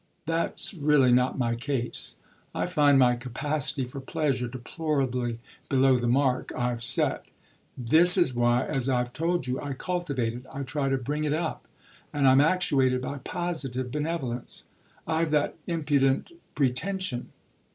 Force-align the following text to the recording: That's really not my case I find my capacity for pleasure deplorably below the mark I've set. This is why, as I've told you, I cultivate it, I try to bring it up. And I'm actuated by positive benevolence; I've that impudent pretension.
That's 0.25 0.73
really 0.73 1.11
not 1.11 1.37
my 1.37 1.53
case 1.53 2.17
I 2.55 2.65
find 2.65 2.97
my 2.97 3.15
capacity 3.15 3.85
for 3.85 3.99
pleasure 3.99 4.47
deplorably 4.47 5.37
below 5.69 5.99
the 5.99 6.07
mark 6.07 6.51
I've 6.57 6.81
set. 6.81 7.25
This 7.77 8.17
is 8.17 8.33
why, 8.33 8.65
as 8.65 8.89
I've 8.89 9.13
told 9.13 9.45
you, 9.45 9.61
I 9.61 9.73
cultivate 9.73 10.33
it, 10.33 10.47
I 10.51 10.63
try 10.63 10.89
to 10.89 10.97
bring 10.97 11.23
it 11.23 11.33
up. 11.33 11.67
And 12.11 12.27
I'm 12.27 12.41
actuated 12.41 12.99
by 12.99 13.19
positive 13.19 13.91
benevolence; 13.91 14.63
I've 15.05 15.29
that 15.29 15.55
impudent 15.67 16.31
pretension. 16.55 17.29